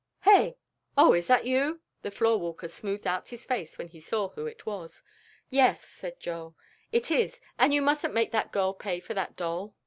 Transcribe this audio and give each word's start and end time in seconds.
"Hey? 0.23 0.57
Oh, 0.97 1.13
is 1.13 1.27
that 1.27 1.45
you?" 1.45 1.81
The 2.01 2.09
floor 2.09 2.39
walker 2.39 2.67
smoothed 2.67 3.05
out 3.05 3.27
his 3.27 3.45
face 3.45 3.77
when 3.77 3.89
he 3.89 3.99
saw 3.99 4.29
who 4.29 4.47
it 4.47 4.65
was. 4.65 5.03
"Yes," 5.51 5.85
said 5.85 6.19
Joel, 6.19 6.55
"it 6.91 7.11
is, 7.11 7.39
and 7.59 7.71
you 7.71 7.83
mustn't 7.83 8.15
make 8.15 8.31
that 8.31 8.51
girl 8.51 8.73
pay 8.73 8.99
for 8.99 9.13
that 9.13 9.35
doll." 9.35 9.75